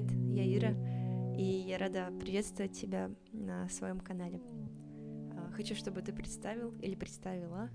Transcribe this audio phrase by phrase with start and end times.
[0.00, 0.74] привет, я Ира,
[1.36, 4.40] и я рада приветствовать тебя на своем канале.
[5.36, 7.70] А, хочу, чтобы ты представил или представила,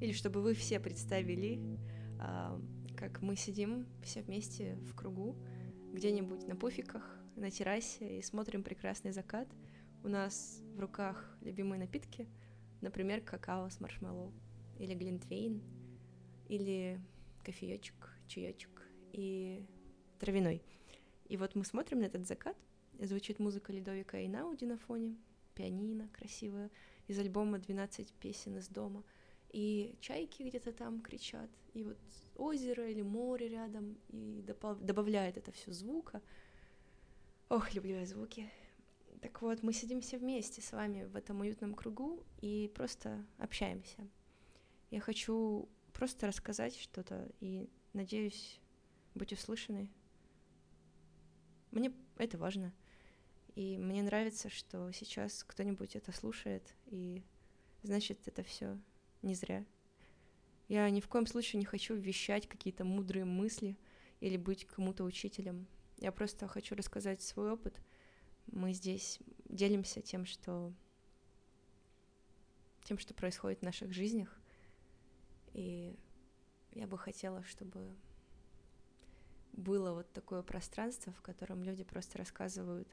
[0.00, 1.78] или чтобы вы все представили,
[2.18, 2.60] а,
[2.96, 5.36] как мы сидим все вместе в кругу,
[5.92, 9.48] где-нибудь на пуфиках, на террасе и смотрим прекрасный закат.
[10.02, 12.28] У нас в руках любимые напитки,
[12.80, 14.32] например, какао с маршмеллоу,
[14.78, 15.62] или глинтвейн,
[16.48, 17.00] или
[17.44, 18.82] кофеечек, чаечек
[19.12, 19.64] и
[20.18, 20.62] травяной.
[21.28, 22.56] И вот мы смотрим на этот закат,
[22.98, 25.16] звучит музыка Ледовика и Науди на фоне,
[25.54, 26.70] пианино красивое,
[27.08, 29.04] из альбома «12 песен из дома»,
[29.50, 31.98] и чайки где-то там кричат, и вот
[32.36, 34.44] озеро или море рядом, и
[34.80, 36.22] добавляет это все звука.
[37.48, 38.50] Ох, люблю я звуки.
[39.20, 44.06] Так вот, мы сидим все вместе с вами в этом уютном кругу и просто общаемся.
[44.90, 48.60] Я хочу просто рассказать что-то и надеюсь
[49.14, 49.90] быть услышанной.
[51.76, 52.72] Мне это важно.
[53.54, 57.22] И мне нравится, что сейчас кто-нибудь это слушает, и
[57.82, 58.78] значит, это все
[59.20, 59.62] не зря.
[60.68, 63.76] Я ни в коем случае не хочу вещать какие-то мудрые мысли
[64.20, 65.66] или быть кому-то учителем.
[65.98, 67.78] Я просто хочу рассказать свой опыт.
[68.46, 70.72] Мы здесь делимся тем, что
[72.84, 74.40] тем, что происходит в наших жизнях.
[75.52, 75.94] И
[76.72, 77.94] я бы хотела, чтобы
[79.56, 82.88] было вот такое пространство, в котором люди просто рассказывают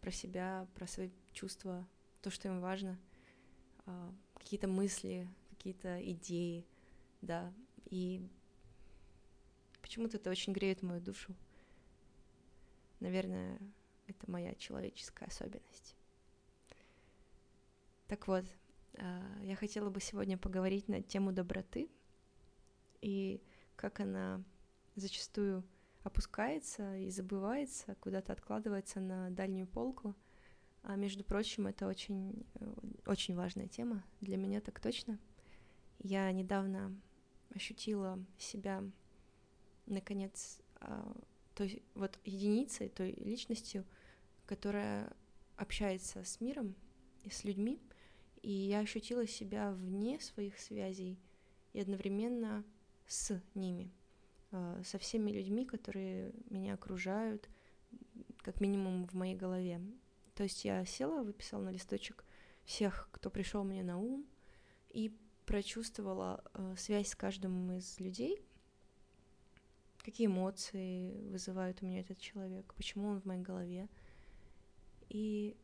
[0.00, 1.86] про себя, про свои чувства,
[2.22, 2.98] то, что им важно,
[3.86, 6.66] а, какие-то мысли, какие-то идеи,
[7.22, 7.52] да,
[7.86, 8.28] и
[9.80, 11.34] почему-то это очень греет мою душу.
[13.00, 13.58] Наверное,
[14.06, 15.96] это моя человеческая особенность.
[18.06, 18.44] Так вот,
[18.98, 21.88] а, я хотела бы сегодня поговорить на тему доброты
[23.00, 23.42] и
[23.76, 24.42] как она
[24.96, 25.62] зачастую
[26.02, 30.14] опускается и забывается, куда-то откладывается на дальнюю полку.
[30.82, 32.74] А между прочим, это очень, э,
[33.06, 35.18] очень важная тема, для меня так точно.
[35.98, 36.96] Я недавно
[37.50, 38.84] ощутила себя,
[39.86, 41.16] наконец, а,
[41.54, 43.84] той вот единицей, той личностью,
[44.46, 45.12] которая
[45.56, 46.76] общается с миром
[47.24, 47.80] и с людьми,
[48.42, 51.18] и я ощутила себя вне своих связей
[51.72, 52.64] и одновременно
[53.08, 53.90] с ними—
[54.50, 57.48] со всеми людьми, которые меня окружают,
[58.38, 59.80] как минимум в моей голове.
[60.34, 62.24] То есть я села, выписала на листочек
[62.64, 64.26] всех, кто пришел мне на ум,
[64.90, 68.42] и прочувствовала э, связь с каждым из людей,
[69.98, 73.88] какие эмоции вызывает у меня этот человек, почему он в моей голове.
[75.08, 75.56] И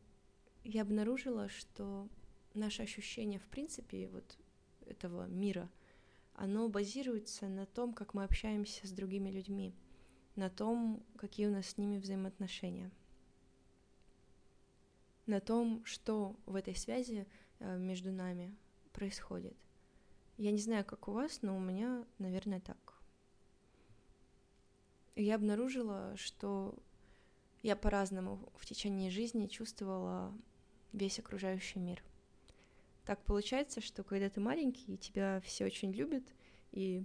[0.63, 2.07] я обнаружила, что
[2.53, 4.37] наше ощущение, в принципе, вот
[4.85, 5.69] этого мира—
[6.35, 9.75] оно базируется на том, как мы общаемся с другими людьми,
[10.35, 12.91] на том, какие у нас с ними взаимоотношения,
[15.25, 17.27] на том, что в этой связи
[17.59, 18.55] э, между нами
[18.91, 19.55] происходит.
[20.37, 23.01] Я не знаю, как у вас, но у меня, наверное, так.
[25.15, 26.75] Я обнаружила, что
[27.61, 30.33] я по-разному в течение жизни чувствовала
[30.91, 32.03] весь окружающий мир—
[33.05, 36.23] так получается, что когда ты маленький, тебя все очень любят,
[36.71, 37.03] и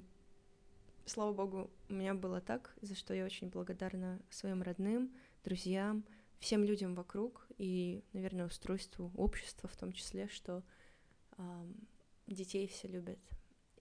[1.07, 5.13] слава богу, у меня было так, за что я очень благодарна своим родным,
[5.45, 6.05] друзьям,
[6.39, 10.63] всем людям вокруг и, наверное, устройству общества в том числе, что
[11.37, 11.67] э,
[12.27, 13.19] детей все любят.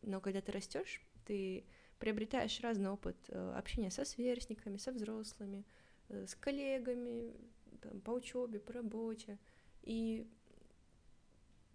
[0.01, 1.65] Но когда ты растешь, ты
[1.99, 5.65] приобретаешь разный опыт э, общения со сверстниками, со взрослыми,
[6.09, 7.33] э, с коллегами,
[7.81, 9.37] там, по учебе, по работе.
[9.83, 10.27] И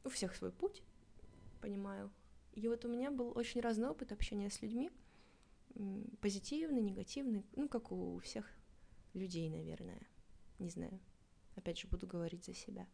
[0.04, 0.82] у всех свой путь,
[1.60, 2.10] понимаю.
[2.52, 4.90] И вот у меня был очень разный опыт общения с людьми,
[6.20, 8.50] позитивный, негативный, ну, как у всех
[9.14, 10.06] людей, наверное,
[10.58, 11.00] не знаю.
[11.54, 12.86] Опять же, буду говорить за себя.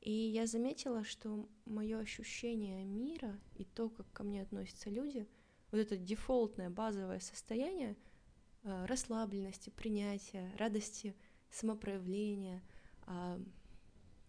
[0.00, 5.26] И я заметила, что мое ощущение мира и то, как ко мне относятся люди,
[5.70, 7.96] вот это дефолтное базовое состояние
[8.62, 11.16] э, расслабленности, принятия, радости,
[11.50, 12.62] самопроявления,
[13.06, 13.40] э,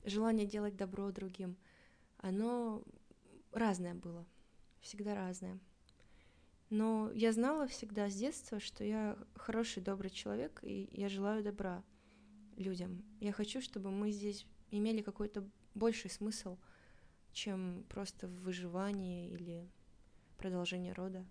[0.07, 1.57] желание делать добро другим,
[2.18, 2.83] оно
[3.51, 4.25] разное было,
[4.81, 5.59] всегда разное.
[6.69, 11.83] Но я знала всегда с детства, что я хороший, добрый человек, и я желаю добра
[12.57, 13.04] людям.
[13.19, 16.57] Я хочу, чтобы мы здесь имели какой-то больший смысл,
[17.31, 19.69] чем просто выживание или
[20.38, 21.25] продолжение рода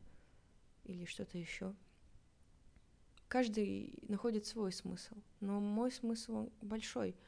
[0.85, 1.75] или что-то еще.
[3.29, 7.17] Каждый находит свой смысл, но мой смысл большой—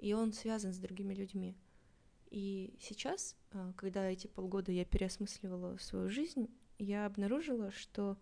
[0.00, 1.56] и он связан с другими людьми.
[2.30, 6.48] И сейчас, а, когда эти полгода я переосмысливала свою жизнь,
[6.78, 8.16] я обнаружила, что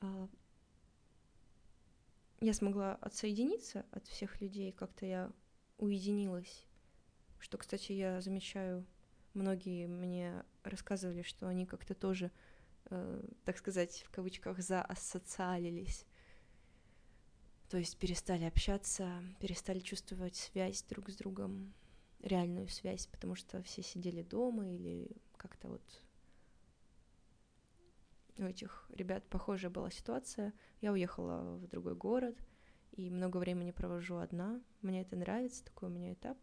[0.00, 0.28] а,
[2.40, 5.32] я смогла отсоединиться от всех людей, как-то я
[5.78, 6.66] уединилась.
[7.38, 8.84] Что, кстати, я замечаю,
[9.34, 12.30] многие мне рассказывали, что они как-то тоже,
[12.86, 16.06] э, так сказать, в кавычках, заасоциалились.
[17.68, 21.74] То есть перестали общаться, перестали чувствовать связь друг с другом,
[22.20, 25.82] реальную связь, потому что все сидели дома или как-то вот
[28.38, 30.52] у этих ребят похожая была ситуация.
[30.80, 32.36] Я уехала в другой город
[32.92, 34.60] и много времени провожу одна.
[34.82, 36.38] Мне это нравится, такой у меня этап.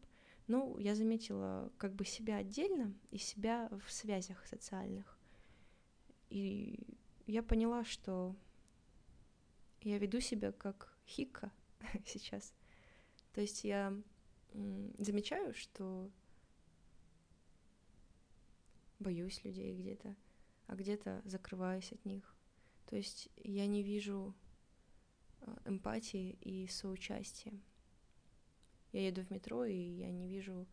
[0.48, 5.18] Но я заметила как бы себя отдельно и себя в связях социальных.
[6.30, 6.98] И
[7.28, 8.36] я поняла, что
[9.82, 11.52] я веду себя как хика
[12.06, 12.54] сейчас.
[13.34, 13.94] То есть я
[15.00, 16.10] замечаю, что
[19.00, 20.16] боюсь людей где-то,
[20.68, 22.36] а где-то закрываюсь от них.
[22.86, 24.34] То есть я не вижу
[25.42, 27.54] а, эмпатии и соучастия.
[28.92, 30.68] Я еду в метро, и я не вижу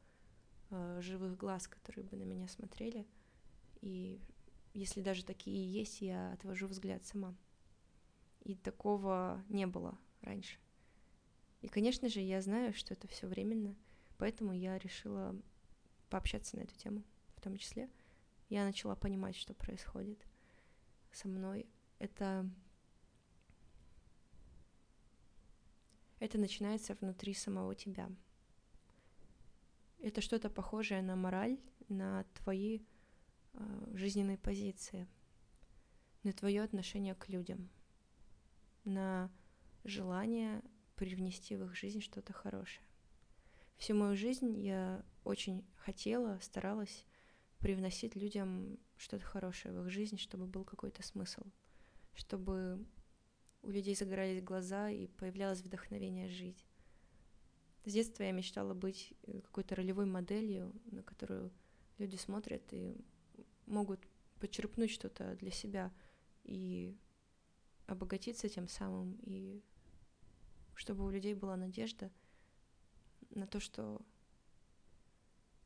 [0.68, 3.06] э, живых глаз, которые бы на меня смотрели.
[3.80, 4.20] И
[4.74, 7.34] если даже такие есть, я отвожу взгляд сама.
[8.42, 10.58] И такого не было раньше.
[11.62, 13.76] И, конечно же, я знаю, что это все временно,
[14.18, 15.34] поэтому я решила
[16.08, 17.04] пообщаться на эту тему
[17.36, 17.88] в том числе—
[18.50, 20.26] я начала понимать, что происходит
[21.12, 21.68] со мной.
[22.00, 22.50] Это
[26.18, 28.10] это начинается внутри самого тебя.
[30.00, 32.80] Это что-то похожее на мораль, на твои
[33.52, 35.06] э, жизненные позиции,
[36.24, 37.70] на твое отношение к людям,
[38.84, 39.30] на
[39.84, 40.62] желание
[40.96, 42.84] привнести в их жизнь что-то хорошее.
[43.76, 47.06] Всю мою жизнь я очень хотела, старалась
[47.58, 51.42] привносить людям что-то хорошее в их жизнь, чтобы был какой-то смысл,
[52.14, 52.84] чтобы
[53.62, 56.66] у людей загорались глаза и появлялось вдохновение жить.
[57.84, 61.50] С детства я мечтала быть э, какой-то ролевой моделью, на которую
[61.98, 62.96] люди смотрят и
[63.66, 64.00] могут
[64.38, 65.92] почерпнуть что-то для себя
[66.44, 66.94] и
[67.86, 69.62] обогатиться тем самым, и
[70.80, 72.10] чтобы у людей была надежда
[73.28, 74.00] на то, что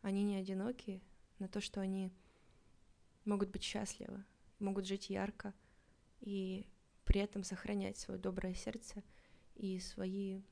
[0.02, 1.00] они не одиноки,
[1.38, 2.10] на то, что они
[3.24, 4.24] могут быть счастливы,
[4.58, 5.54] могут жить ярко
[6.20, 6.66] и
[7.04, 9.04] при этом сохранять свое доброе сердце
[9.54, 10.42] и свои,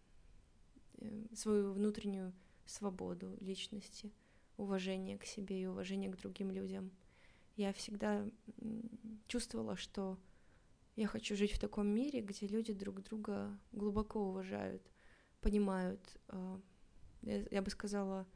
[0.98, 2.32] э, свою внутреннюю
[2.64, 4.12] свободу личности,
[4.58, 6.92] уважение к себе и уважение к другим людям.
[7.56, 8.24] Я всегда
[9.26, 10.20] чувствовала, что
[10.96, 14.82] я хочу жить в таком мире, где люди друг друга глубоко уважают,
[15.40, 16.60] понимают, э,
[17.22, 18.26] я бы сказала,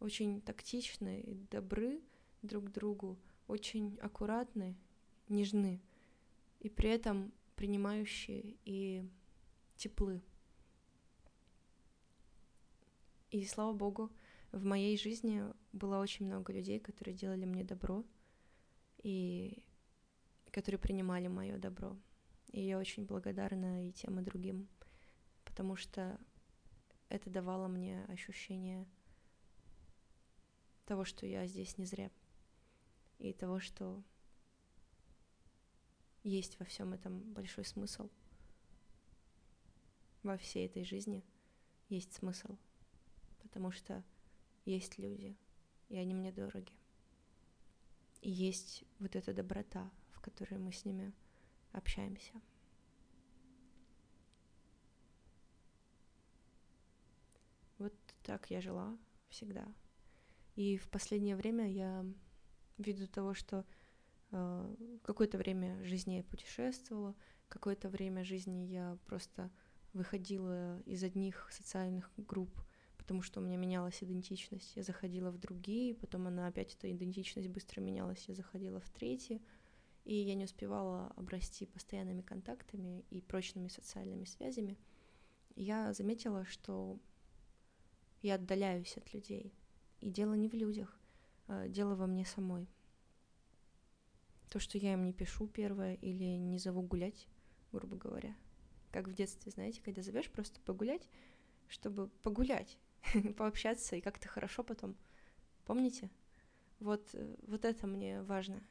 [0.00, 2.00] очень тактичны и добры
[2.42, 3.18] друг другу,
[3.48, 4.76] очень аккуратны,
[5.28, 5.80] нежны,
[6.60, 9.08] и при этом принимающие и
[9.76, 10.22] теплы.
[13.30, 14.10] И слава богу,
[14.52, 15.42] в моей жизни
[15.72, 18.04] было очень много людей, которые делали мне добро
[19.02, 19.62] и
[20.56, 21.94] которые принимали мое добро.
[22.50, 24.68] И я очень благодарна и тем, и другим,
[25.44, 26.18] потому что
[27.10, 28.88] это давало мне ощущение
[30.86, 32.10] того, что я здесь не зря,
[33.18, 34.02] и того, что
[36.22, 38.08] есть во всем этом большой смысл.
[40.22, 41.22] Во всей этой жизни
[41.90, 42.56] есть смысл,
[43.42, 44.02] потому что
[44.64, 45.36] есть люди,
[45.90, 46.72] и они мне дороги.
[48.22, 49.90] И есть вот эта доброта,
[50.26, 51.12] в которой мы с ними
[51.72, 52.32] общаемся.
[57.78, 57.92] Вот
[58.22, 59.66] так я жила всегда.
[60.56, 62.04] И в последнее время я,
[62.78, 63.64] ввиду того, что
[64.32, 67.14] э, какое-то время жизни я путешествовала,
[67.48, 69.50] какое-то время жизни я просто
[69.92, 72.50] выходила из одних социальных групп,
[72.96, 74.74] потому что у меня менялась идентичность.
[74.76, 79.42] Я заходила в другие, потом она опять, эта идентичность быстро менялась, я заходила в третьи,
[80.06, 84.78] и я не успевала обрасти постоянными контактами и прочными социальными связями.
[85.54, 86.98] Я заметила, что
[88.22, 89.52] я отдаляюсь от людей—
[90.00, 90.98] и дело не в людях,
[91.48, 92.68] а дело во мне самой.
[94.50, 97.26] То, что я им не пишу первое или не зову гулять,
[97.72, 98.36] грубо говоря.
[98.92, 101.08] Как в детстве, знаете, когда зовешь просто погулять,
[101.66, 102.78] чтобы погулять,
[103.36, 104.96] пообщаться и как-то хорошо потом.
[105.64, 106.10] Помните?
[106.78, 108.62] Вот, э, вот это мне важно.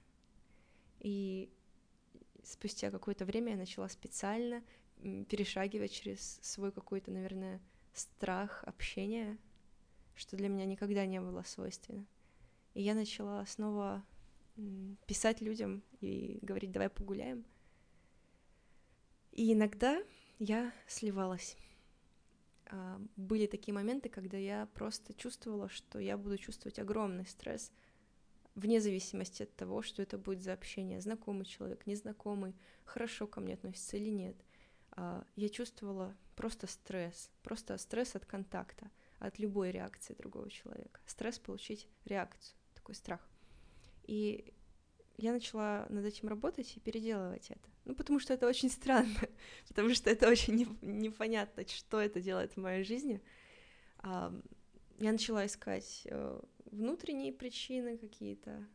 [1.00, 1.50] И
[2.44, 4.64] спустя какое-то время я начала специально
[5.30, 7.62] перешагивать через свой какой-то, наверное,
[7.94, 9.38] страх общения
[10.16, 12.06] что для меня никогда не было свойственно.
[12.74, 14.04] И я начала снова
[15.06, 17.46] писать людям и говорить, давай погуляем.
[19.32, 20.02] И иногда
[20.40, 21.58] я сливалась.
[22.68, 27.72] А, были такие моменты, когда я просто чувствовала, что я буду чувствовать огромный стресс,
[28.56, 33.54] вне зависимости от того, что это будет за общение, знакомый человек, незнакомый, хорошо ко мне
[33.54, 34.36] относится или нет.
[34.92, 41.02] А, я чувствовала просто стресс, просто стресс от контакта, от любой реакции другого человека.
[41.06, 43.28] Стресс получить реакцию, такой страх.
[44.04, 44.54] И
[45.18, 47.70] я начала над этим работать и переделывать это.
[47.84, 49.20] Ну, потому что это очень странно,
[49.68, 53.22] потому что это очень не, непонятно, что это делает в моей жизни.
[54.04, 56.42] Я начала искать э,
[56.76, 58.66] внутренние причины какие-то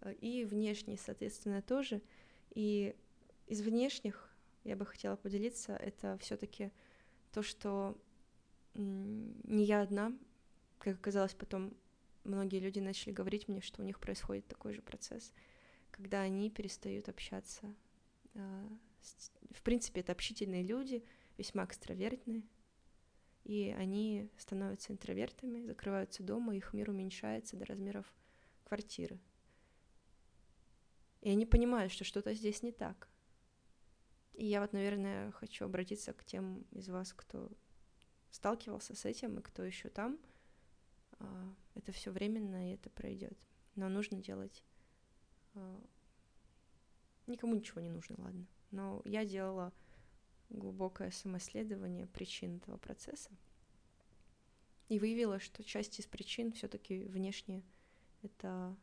[0.00, 2.02] э, и внешние, соответственно, тоже.
[2.54, 2.94] И
[3.46, 4.30] из внешних
[4.64, 6.70] я бы хотела поделиться, это все-таки
[7.32, 7.96] то, что
[8.74, 10.12] не я одна,
[10.78, 11.74] как оказалось потом,
[12.24, 15.32] многие люди начали говорить мне, что у них происходит такой же процесс,
[15.90, 17.74] когда они перестают общаться.
[18.34, 18.68] А,
[19.50, 21.02] в принципе, это общительные люди,
[21.38, 22.42] весьма экстравертные,
[23.48, 28.04] и они становятся интровертами, закрываются дома, их мир уменьшается до размеров
[28.64, 29.18] квартиры.
[31.22, 33.08] И они понимают, что что-то здесь не так.
[34.34, 37.50] И я вот, наверное, хочу обратиться к тем из вас, кто
[38.30, 40.18] сталкивался с этим и кто еще там.
[41.18, 43.36] А, это все временно, и это пройдет.
[43.76, 44.62] Но нужно делать.
[45.54, 45.82] А,
[47.26, 48.46] никому ничего не нужно, ладно.
[48.72, 49.72] Но я делала
[50.50, 53.30] глубокое самоисследование причин этого процесса.
[54.88, 57.62] И выявила, что часть из причин все-таки внешне
[58.22, 58.74] это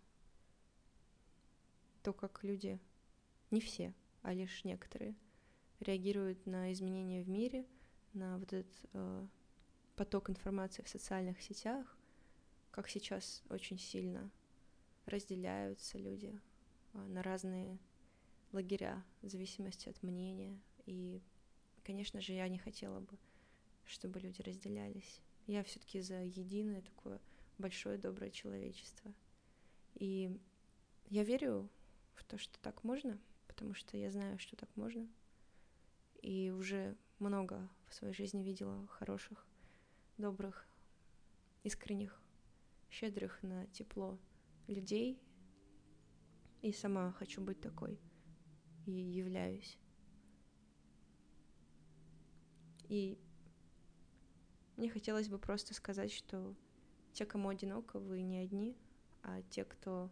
[2.03, 2.79] то, как люди,
[3.49, 5.15] не все, а лишь некоторые,
[5.79, 7.65] реагируют на изменения в мире,
[8.13, 9.27] на вот этот э,
[9.95, 11.97] поток информации в социальных сетях,
[12.71, 14.29] как сейчас очень сильно
[15.05, 16.39] разделяются люди
[16.93, 17.79] э, на разные
[18.51, 21.21] лагеря в зависимости от мнения, и
[21.85, 23.15] Конечно же, я не хотела бы,
[23.85, 25.21] чтобы люди разделялись.
[25.45, 27.21] Я все-таки за единое такое
[27.59, 29.13] большое доброе человечество.
[29.93, 30.35] И
[31.09, 31.69] я верю
[32.15, 35.07] в то, что так можно, потому что я знаю, что так можно.
[36.23, 39.45] И уже много в своей жизни видела хороших,
[40.17, 40.67] добрых,
[41.63, 42.19] искренних,
[42.89, 44.17] щедрых на тепло
[44.65, 45.21] людей.
[46.63, 47.99] И сама хочу быть такой.
[48.87, 49.77] И являюсь.
[52.89, 53.17] И
[54.77, 56.55] мне хотелось бы просто сказать, что
[57.13, 58.75] те, кому одиноко, вы не одни,
[59.23, 60.09] а те, кто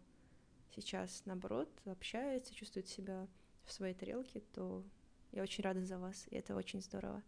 [0.70, 3.28] сейчас, наоборот, общается, чувствует себя
[3.64, 4.84] в своей тарелке, то
[5.32, 7.22] я очень рада за вас, и это очень здорово.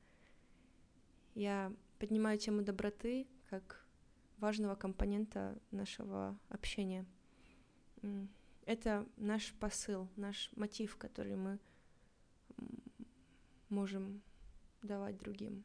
[1.34, 3.86] Я поднимаю тему доброты как
[4.38, 7.06] важного компонента нашего общения.
[8.64, 11.58] Это наш посыл, наш мотив, который мы
[13.68, 14.22] можем
[14.86, 15.64] давать другим.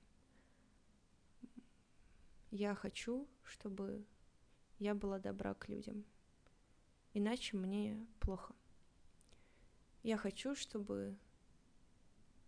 [2.50, 4.06] Я хочу, чтобы
[4.80, 6.04] я была добра к людям,
[7.13, 8.56] иначе мне плохо.
[10.04, 11.16] Я хочу, чтобы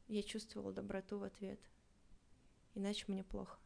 [0.08, 1.60] я чувствовала доброту в ответ,
[2.74, 3.60] иначе мне плохо.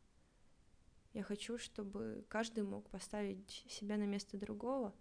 [1.13, 4.93] Я хочу, чтобы каждый мог поставить себя на место другого,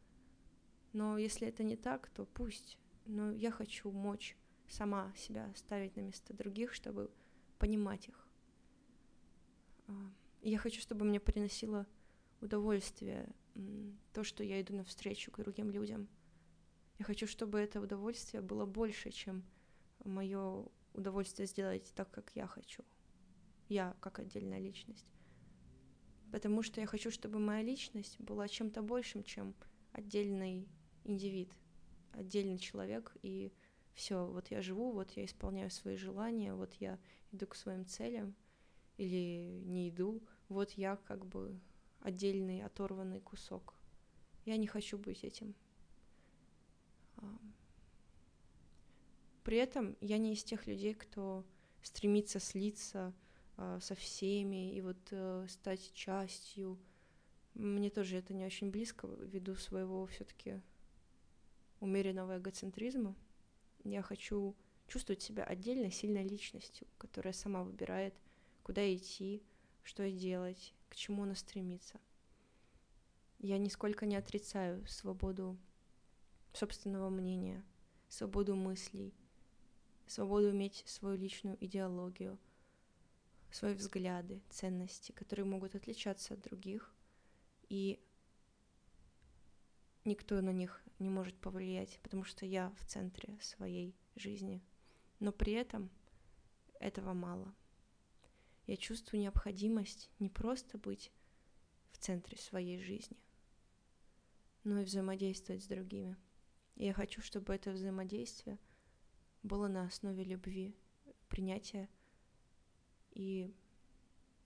[0.92, 2.78] но если это не так, то пусть.
[3.04, 4.36] Но я хочу мочь
[4.68, 7.10] сама себя ставить на место других, чтобы
[7.58, 8.28] понимать их.
[9.88, 9.92] А,
[10.42, 11.86] я хочу, чтобы мне приносило
[12.40, 13.28] удовольствие
[14.12, 16.08] то, что я иду навстречу к другим людям.
[16.98, 19.44] Я хочу, чтобы это удовольствие было больше, чем
[20.04, 22.84] мое удовольствие сделать так, как я хочу.
[23.68, 25.06] Я как отдельная личность.
[26.32, 29.54] Потому что я хочу, чтобы моя личность была чем-то большим, чем
[29.92, 30.68] отдельный
[31.04, 31.50] индивид,
[32.12, 33.16] отдельный человек.
[33.22, 33.52] И
[33.96, 37.00] все, вот я живу, вот я исполняю свои желания, вот я
[37.32, 38.36] иду к своим целям
[38.98, 41.58] или не иду, вот я как бы
[42.00, 43.74] отдельный оторванный кусок.
[44.44, 45.54] Я не хочу быть этим.
[49.42, 51.44] При этом я не из тех людей, кто
[51.82, 53.14] стремится слиться
[53.56, 56.78] а, со всеми и вот э, стать частью.
[57.54, 60.60] Мне тоже это не очень близко ввиду своего все-таки
[61.80, 63.14] умеренного эгоцентризма.
[63.86, 64.56] Я хочу
[64.88, 68.14] чувствовать себя отдельно сильной личностью, которая сама выбирает,
[68.64, 69.44] куда идти,
[69.84, 72.00] что делать, к чему она стремится.
[73.38, 75.56] Я нисколько не отрицаю свободу
[76.52, 77.64] собственного мнения,
[78.08, 79.14] свободу мыслей,
[80.08, 82.40] свободу иметь свою личную идеологию,
[83.52, 86.92] свои взгляды, ценности, которые могут отличаться от других,
[87.68, 88.00] и
[90.06, 94.62] никто на них не может повлиять, потому что я в центре своей жизни
[95.20, 95.90] но при этом
[96.80, 97.54] этого мало.
[98.66, 101.12] Я чувствую необходимость не просто быть
[101.90, 103.16] в центре своей жизни,
[104.64, 106.16] но и взаимодействовать с другими.
[106.74, 108.58] И я хочу, чтобы это взаимодействие
[109.42, 110.76] было на основе любви,
[111.28, 111.88] принятия
[113.12, 113.54] и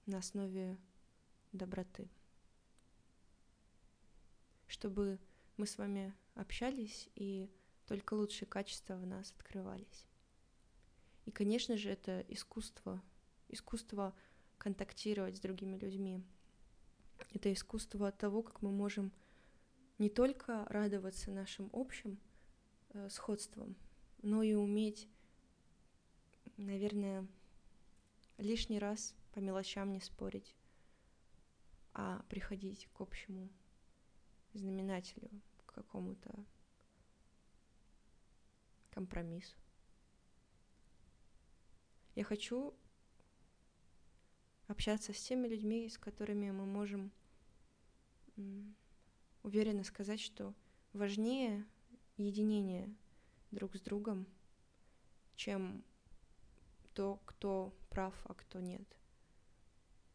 [0.07, 0.79] на основе
[1.52, 2.09] доброты.
[4.69, 5.19] Чтобы
[5.61, 7.50] мы с вами общались и
[7.85, 10.07] только лучшие качества в нас открывались.
[11.26, 13.02] И, конечно же, это искусство,
[13.47, 14.14] искусство
[14.57, 16.25] контактировать с другими людьми.
[17.35, 19.12] Это искусство того, как мы можем
[19.99, 22.19] не только радоваться нашим общим
[22.95, 23.76] э, сходствам,
[24.23, 25.11] но и уметь,
[26.57, 27.29] наверное,
[28.38, 30.57] лишний раз по мелочам не спорить,
[31.93, 33.50] а приходить к общему
[34.55, 35.31] знаменателю,
[35.73, 36.33] какому-то
[38.91, 39.57] компромиссу.
[42.15, 42.75] Я хочу
[44.67, 47.12] общаться с теми людьми, с которыми мы можем
[49.43, 50.55] уверенно сказать, что
[50.93, 51.67] важнее
[52.17, 52.95] единение
[53.50, 54.27] друг с другом,
[55.35, 55.85] чем
[56.95, 58.87] то, кто прав, а кто нет.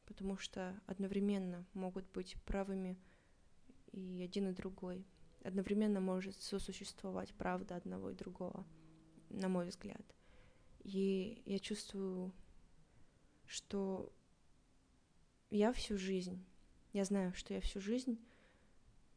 [0.06, 2.98] Потому что одновременно могут быть правыми
[3.92, 5.06] и один и другой.
[5.46, 8.66] Одновременно может сосуществовать правда одного и другого,
[9.30, 10.02] на мой взгляд.
[10.84, 12.34] И я чувствую,
[13.46, 14.12] что
[15.52, 16.44] я всю жизнь,
[16.94, 18.20] я знаю, что я всю жизнь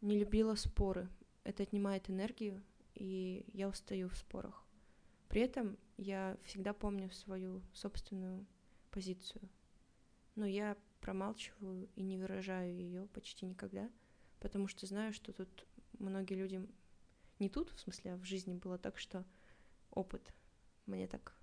[0.02, 1.08] не любила споры.
[1.44, 2.62] Это отнимает энергию,
[2.94, 4.66] и я устаю в спорах.
[5.28, 8.46] При этом я всегда помню свою собственную
[8.90, 9.48] позицию.
[10.34, 13.90] Но я промалчиваю и не выражаю ее почти никогда,
[14.40, 15.48] потому что знаю, что тут
[15.98, 16.66] многие люди...
[17.38, 19.24] Не тут, в смысле, а в жизни было так, что
[19.90, 20.34] опыт
[20.86, 21.36] мне так...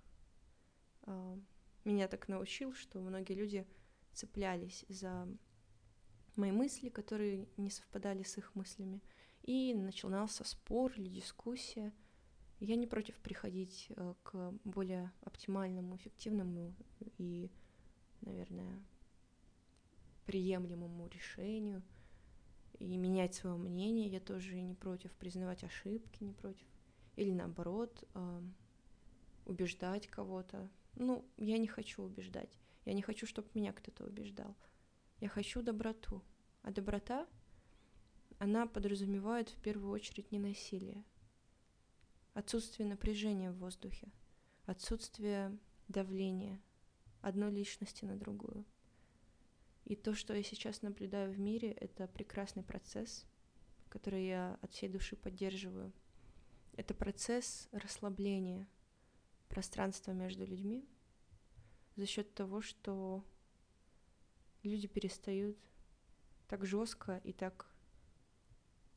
[1.02, 1.38] Э,
[1.84, 3.66] меня так научил, что многие люди
[4.12, 5.28] цеплялись за
[6.34, 9.02] мои мысли, которые не совпадали с их мыслями.
[9.42, 11.92] И начинался спор или дискуссия.
[12.58, 16.74] Я не против приходить э, к более оптимальному, эффективному
[17.18, 17.50] и,
[18.22, 18.82] наверное,
[20.26, 21.82] приемлемому решению
[22.78, 24.08] и менять свое мнение.
[24.08, 26.66] Я тоже не против признавать ошибки, не против.
[27.16, 28.42] Или наоборот, э,
[29.44, 30.68] убеждать кого-то.
[30.94, 32.56] Ну, я не хочу убеждать.
[32.84, 34.54] Я не хочу, чтобы меня кто-то убеждал.
[35.20, 36.22] Я хочу доброту.
[36.62, 37.26] А доброта,
[38.38, 41.04] она подразумевает в первую очередь не насилие,
[42.34, 44.08] отсутствие напряжения в воздухе,
[44.66, 45.56] отсутствие
[45.88, 46.60] давления
[47.22, 48.64] одной личности на другую.
[49.86, 53.24] И то, что я сейчас наблюдаю в мире, это прекрасный процесс,
[53.88, 55.92] который я от всей души поддерживаю.
[56.72, 58.68] Это процесс расслабления
[59.48, 60.84] пространства между людьми
[61.94, 63.24] за счет того, что
[64.64, 65.56] люди перестают
[66.48, 67.72] так жестко и так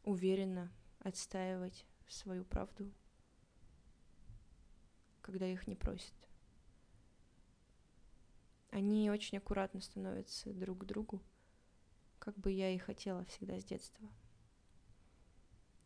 [0.03, 2.91] уверенно отстаивать свою правду,
[5.21, 6.18] когда их не просят.
[8.71, 11.21] Они очень аккуратно становятся друг к другу,
[12.19, 14.07] как бы я и хотела всегда с детства.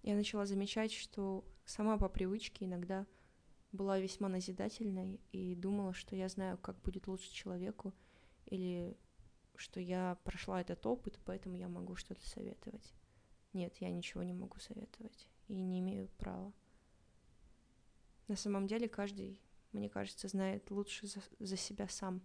[0.01, 3.07] Я начала замечать, что сама по привычке иногда
[3.71, 7.93] была весьма назидательной и думала, что я знаю, как будет лучше человеку,
[8.45, 8.97] или
[9.55, 12.93] что я прошла этот опыт, поэтому я могу что-то советовать.
[13.53, 16.51] Нет, я ничего не могу советовать и не имею права.
[18.27, 19.39] На самом деле каждый,
[19.71, 22.21] мне кажется, знает лучше за, за себя сам,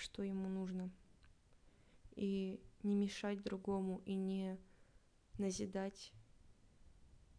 [0.00, 0.90] что ему нужно.
[2.16, 4.58] И не мешать другому, и не
[5.38, 6.12] назидать,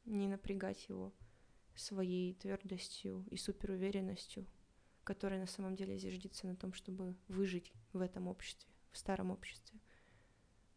[0.06, 1.14] не напрягать его
[1.76, 4.46] своей твердостью и суперуверенностью,
[5.04, 9.80] которая на самом деле зиждется на том, чтобы выжить в этом обществе в старом обществе.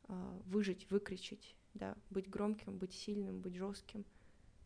[0.05, 4.05] А, выжить, выкричить, да, быть громким, быть сильным, быть жестким.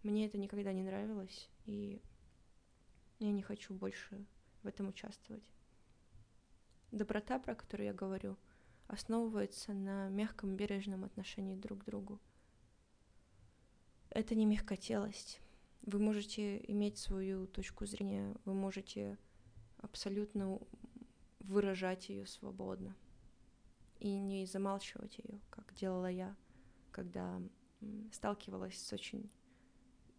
[0.03, 2.01] Мне это никогда не нравилось, и
[3.19, 4.25] я не хочу больше
[4.63, 5.51] в этом участвовать.
[6.91, 8.37] Доброта, про которую я говорю,
[8.87, 12.19] основывается на мягком, бережном отношении друг к другу.
[14.11, 15.41] Это не мягкотелость.
[15.83, 19.19] Вы можете иметь свою точку зрения, вы можете
[19.79, 20.59] абсолютно
[21.41, 22.97] выражать ее свободно
[23.99, 26.37] и не замалчивать ее, как делала я,
[26.91, 27.41] когда
[28.13, 29.31] сталкивалась с очень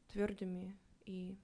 [0.07, 1.37] твердыми и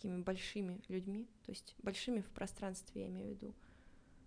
[0.00, 3.54] такими большими людьми, то есть большими в пространстве, я имею в виду,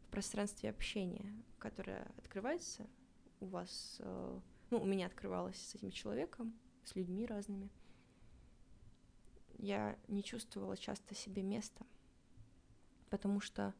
[0.04, 2.88] в пространстве общения, которое открывается
[3.40, 7.72] у вас, э, ну, у меня открывалось с этим человеком, с людьми разными.
[9.58, 11.84] Я не чувствовала часто себе места,
[13.10, 13.74] потому что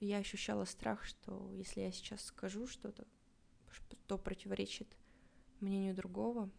[0.00, 3.06] я ощущала страх, что если я сейчас скажу что-то,
[3.68, 4.88] что противоречит
[5.60, 6.50] мнению другого,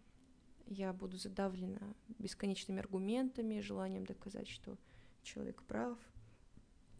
[0.67, 4.77] я буду задавлена бесконечными аргументами, желанием доказать, что
[5.23, 5.97] человек прав.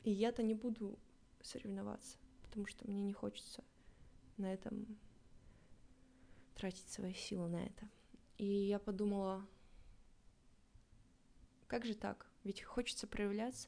[0.04, 0.98] И я-то не буду
[1.42, 3.64] соревноваться, потому что мне не хочется
[4.38, 4.98] на этом
[6.56, 7.90] тратить свои силы на это.
[8.38, 9.46] И я подумала,
[11.68, 12.30] как же так?
[12.44, 13.68] Ведь хочется проявляться.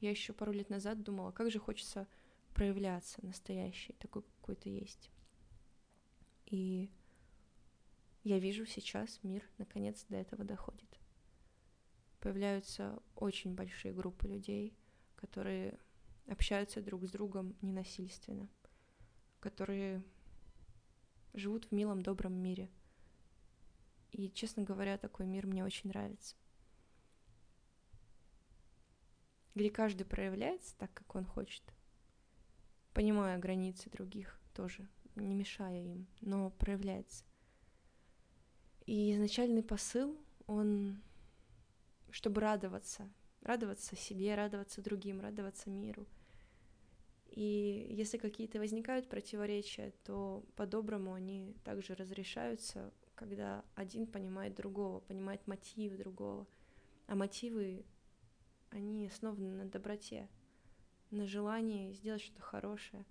[0.00, 2.06] Я еще пару лет назад думала, как же хочется
[2.54, 5.10] проявляться настоящий, такой какой-то есть.
[6.46, 6.90] И
[8.26, 10.98] я вижу сейчас мир наконец до этого доходит.
[12.18, 14.76] Появляются очень большие группы людей,
[15.14, 15.78] которые
[16.26, 18.48] общаются друг с другом ненасильственно,
[19.38, 20.02] которые
[21.34, 22.68] живут в милом, добром мире.
[24.10, 26.34] И, честно говоря, такой мир мне очень нравится.
[29.54, 31.62] Где каждый проявляется так, как он хочет,
[32.92, 37.24] понимая границы других тоже, не мешая им, но проявляется.
[38.86, 41.02] И изначальный посыл, он,
[42.10, 43.10] чтобы радоваться,
[43.42, 46.06] радоваться себе, радоваться другим, радоваться миру.
[47.26, 55.46] И если какие-то возникают противоречия, то по-доброму они также разрешаются, когда один понимает другого, понимает
[55.46, 56.46] мотивы другого.
[57.08, 57.84] А мотивы,
[58.70, 60.28] они основаны на доброте,
[61.10, 63.04] на желании сделать что-то хорошее,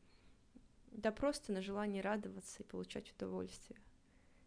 [0.92, 3.80] да просто на желании радоваться и получать удовольствие.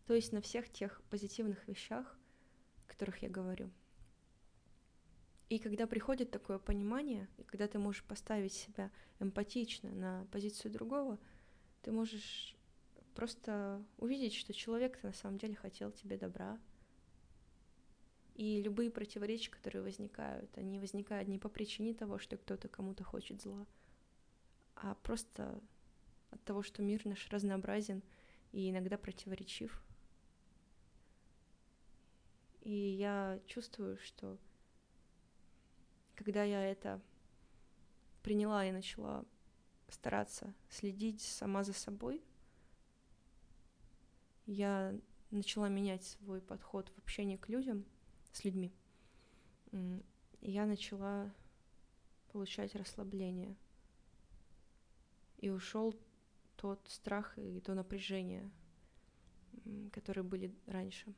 [0.08, 2.18] То есть на всех тех позитивных вещах,
[2.86, 3.70] о которых я говорю.
[5.50, 8.90] И когда приходит такое понимание, и когда ты можешь поставить себя
[9.20, 11.18] эмпатично на позицию другого,
[11.82, 12.56] ты можешь
[13.14, 16.58] просто увидеть, что человек на самом деле хотел тебе добра.
[18.34, 23.42] И любые противоречия, которые возникают, они возникают не по причине того, что кто-то кому-то хочет
[23.42, 23.66] зла,
[24.74, 25.60] а просто
[26.30, 28.02] от того, что мир наш разнообразен
[28.52, 29.84] и иногда противоречив.
[32.68, 34.36] И я чувствую, что
[36.16, 37.00] когда я это
[38.22, 39.24] приняла и начала
[39.88, 42.22] стараться следить сама за собой,
[44.44, 44.94] я
[45.30, 47.86] начала менять свой подход в общении к людям,
[48.32, 48.70] с людьми.
[49.72, 50.02] И
[50.42, 51.34] я начала
[52.32, 53.56] получать расслабление.
[55.38, 55.98] И ушел
[56.56, 58.50] тот страх и то напряжение,
[59.90, 61.14] которые были раньше.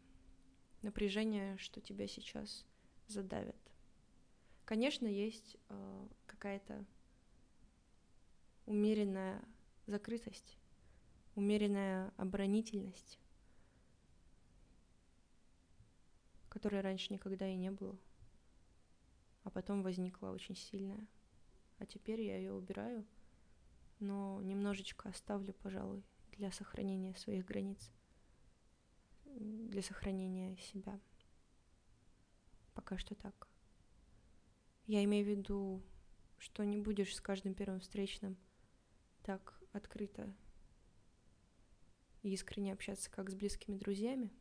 [0.83, 2.65] Напряжение, что тебя сейчас
[3.07, 3.57] задавят.
[4.65, 6.87] Конечно, есть э, какая-то
[8.67, 9.45] умеренная
[9.87, 10.57] закрытость,
[11.35, 13.19] умеренная оборонительность,
[16.49, 17.99] которой раньше никогда и не было,
[19.43, 21.07] а потом возникла очень сильная.
[21.79, 23.07] А теперь я ее убираю,
[23.99, 27.91] но немножечко оставлю, пожалуй, для сохранения своих границ,
[29.39, 30.99] для сохранения себя.
[32.75, 33.49] Пока что так.
[34.87, 35.83] Я имею в виду,
[36.39, 38.37] что не будешь с каждым первым встречным
[39.23, 40.35] так открыто
[42.23, 44.33] и искренне общаться, как с близкими друзьями.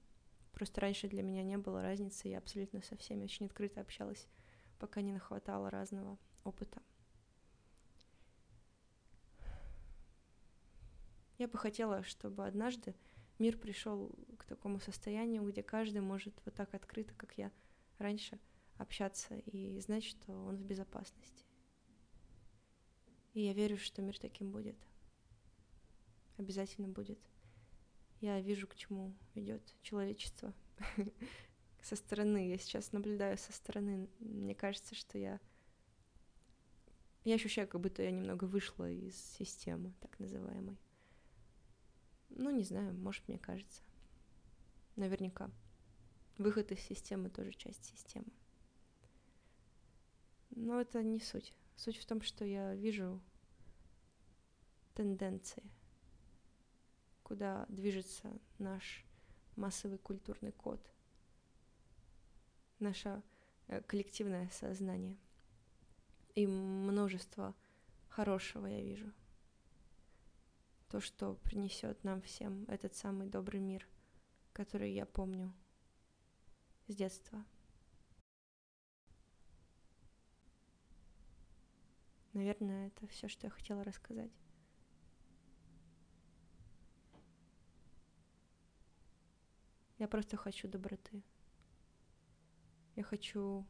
[0.54, 4.28] Просто раньше для меня не было разницы, я абсолютно со всеми очень открыто общалась,
[4.80, 6.82] пока не нахватала разного опыта.
[11.38, 12.95] Я бы хотела, чтобы однажды
[13.39, 17.52] мир пришел к такому состоянию, где каждый может вот так открыто, как я
[17.97, 18.39] раньше,
[18.78, 21.45] общаться и знать, что он в безопасности.
[23.34, 24.78] И я верю, что мир таким будет.
[26.38, 27.19] Обязательно будет.
[28.21, 30.54] Я вижу, к чему идет человечество.
[31.82, 32.49] Со стороны.
[32.49, 34.10] Я сейчас наблюдаю со стороны.
[34.19, 35.39] Мне кажется, что я...
[37.23, 40.78] Я ощущаю, как будто я немного вышла из системы, так называемой.
[42.30, 43.82] Ну, не знаю, может, мне кажется.
[44.96, 45.50] Наверняка.
[46.38, 48.32] Выход из системы тоже часть системы.
[50.52, 51.54] Но это не суть.
[51.76, 53.22] Суть в том, что я вижу
[54.94, 55.63] тенденции,
[57.24, 59.06] куда движется наш
[59.56, 60.82] массовый культурный код,
[62.80, 63.22] наше
[63.68, 65.18] э, коллективное сознание.
[66.36, 67.56] И множество
[68.10, 69.12] хорошего я вижу.
[70.89, 73.88] То, что принесет нам всем этот самый добрый мир,
[74.54, 75.54] который я помню
[76.88, 77.45] с детства.
[82.34, 84.32] Наверное, это все, что я хотела рассказать.
[89.99, 91.21] Я просто хочу доброты.
[92.95, 93.63] Я хочу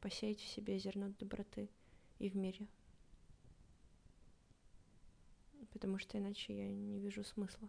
[0.00, 1.68] посеять в себе зерно доброты
[2.18, 2.68] и в мире.
[5.72, 7.68] Потому что иначе я не вижу смысла.